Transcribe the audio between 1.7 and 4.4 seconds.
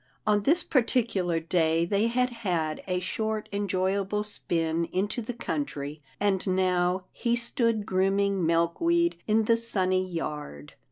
they had had a short enjoy able